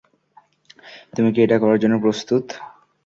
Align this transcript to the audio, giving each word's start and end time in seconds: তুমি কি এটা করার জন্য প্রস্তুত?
তুমি 1.13 1.29
কি 1.33 1.39
এটা 1.41 1.57
করার 1.59 1.81
জন্য 1.83 1.95
প্রস্তুত? 2.03 2.45